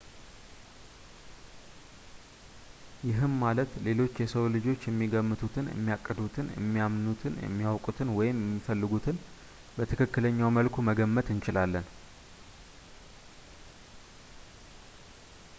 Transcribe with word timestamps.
ይህም 3.09 3.33
ማለት 3.43 3.71
ሌሎች 3.87 4.15
የሰው 4.23 4.45
ልጆች 4.55 4.87
የሚገምቱትን 4.89 5.67
፣የሚያቅዱትን፣ 5.75 6.47
የሚያምኑትን፣ 6.59 7.35
የሚያውቁትን 7.45 8.15
ወይም 8.19 8.39
የሚፈልጉትን 8.45 9.19
በትክክለኛው 9.77 10.55
መልኩ 10.59 10.77
መገመት 10.91 11.29
እንችላለን 11.37 11.87